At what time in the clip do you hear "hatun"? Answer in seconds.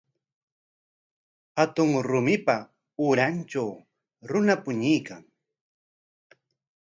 1.61-1.91